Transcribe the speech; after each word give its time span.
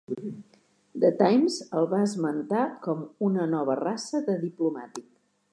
"The 1.03 1.11
Times" 1.19 1.57
el 1.81 1.85
va 1.93 2.01
esmentar 2.07 2.65
com 2.87 3.07
"una 3.31 3.47
nova 3.55 3.79
raça 3.85 4.27
de 4.31 4.43
diplomàtic". 4.49 5.11